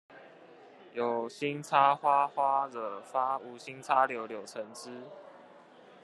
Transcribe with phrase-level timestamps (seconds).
[0.93, 5.03] 有心插花花惹發，無心插柳柳橙汁